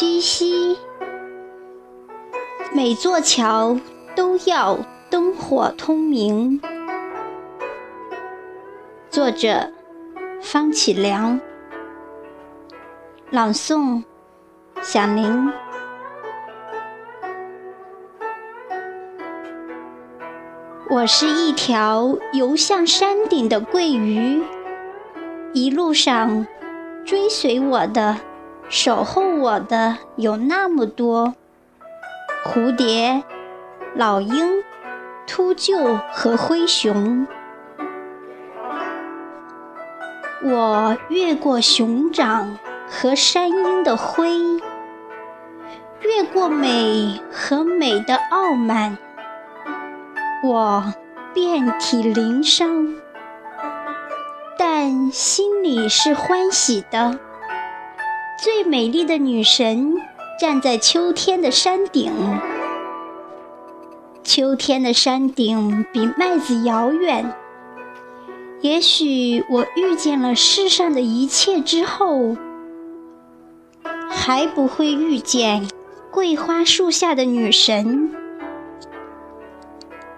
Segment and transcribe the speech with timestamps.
[0.00, 0.78] 七夕
[2.72, 3.78] 每座桥
[4.16, 4.78] 都要
[5.10, 6.58] 灯火通明。
[9.10, 9.70] 作者：
[10.40, 11.38] 方启良。
[13.28, 14.02] 朗诵：
[14.80, 15.52] 小林。
[20.88, 24.42] 我是一条游向山顶的桂鱼，
[25.52, 26.46] 一路上
[27.04, 28.16] 追随我的、
[28.70, 31.34] 守候我的有那么多
[32.46, 33.24] 蝴蝶、
[33.96, 34.62] 老鹰、
[35.26, 37.26] 秃鹫和灰熊。
[40.44, 44.38] 我越过熊掌和山鹰的灰，
[46.00, 48.96] 越过美和美的傲慢。
[50.44, 50.94] 我
[51.34, 52.94] 遍体鳞伤，
[54.56, 57.18] 但心里是欢喜的。
[58.42, 59.96] 最美丽的女神
[60.40, 62.10] 站在秋天的山顶，
[64.24, 67.34] 秋天的山顶比麦子遥远。
[68.62, 72.34] 也许我遇见了世上的一切之后，
[74.08, 75.68] 还不会遇见
[76.10, 78.10] 桂花树下的女神。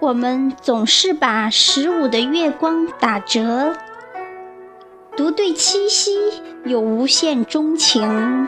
[0.00, 3.76] 我们总是把十五的月光打折，
[5.16, 6.12] 独对七夕
[6.66, 8.46] 有无限钟情。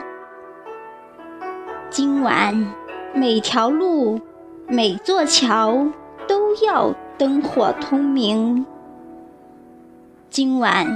[1.89, 2.75] 今晚
[3.15, 4.21] 每条路、
[4.67, 5.87] 每座桥
[6.27, 8.67] 都要灯火通明。
[10.29, 10.87] 今晚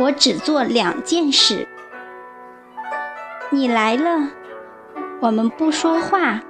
[0.00, 1.68] 我只做两件事：
[3.50, 4.30] 你来了，
[5.20, 6.42] 我们不说话。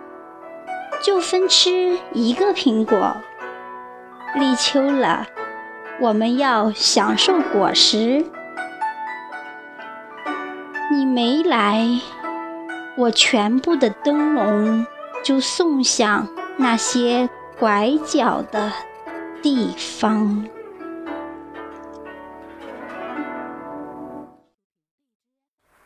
[1.02, 3.18] 就分吃一个苹果。
[4.34, 5.26] 立秋了，
[6.00, 8.24] 我们要享受果实。
[10.98, 11.86] 你没来，
[12.96, 14.84] 我全部的灯笼
[15.22, 16.26] 就送向
[16.56, 18.72] 那些拐角的
[19.40, 20.44] 地方。